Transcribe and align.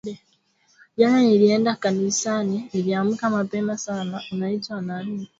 Jana 0.97 1.21
nilenda 1.21 1.75
kanisani 1.75 2.69
Niliamka 2.73 3.29
mapema 3.29 3.77
sana 3.77 4.21
Unaitwa 4.31 4.81
nani? 4.81 5.29